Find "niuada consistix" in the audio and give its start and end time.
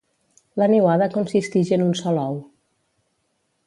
0.71-1.71